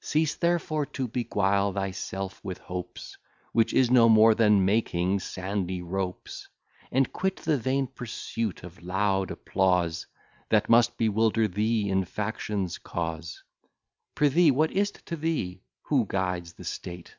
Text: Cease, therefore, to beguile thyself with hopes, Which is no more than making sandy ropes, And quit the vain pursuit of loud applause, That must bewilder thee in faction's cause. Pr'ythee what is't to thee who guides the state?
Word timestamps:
Cease, 0.00 0.34
therefore, 0.34 0.84
to 0.84 1.08
beguile 1.08 1.72
thyself 1.72 2.38
with 2.44 2.58
hopes, 2.58 3.16
Which 3.52 3.72
is 3.72 3.90
no 3.90 4.10
more 4.10 4.34
than 4.34 4.66
making 4.66 5.20
sandy 5.20 5.80
ropes, 5.80 6.46
And 6.92 7.10
quit 7.10 7.36
the 7.36 7.56
vain 7.56 7.86
pursuit 7.86 8.62
of 8.62 8.82
loud 8.82 9.30
applause, 9.30 10.06
That 10.50 10.68
must 10.68 10.98
bewilder 10.98 11.48
thee 11.48 11.88
in 11.88 12.04
faction's 12.04 12.76
cause. 12.76 13.42
Pr'ythee 14.14 14.50
what 14.52 14.70
is't 14.70 14.96
to 15.06 15.16
thee 15.16 15.62
who 15.84 16.04
guides 16.04 16.52
the 16.52 16.64
state? 16.64 17.16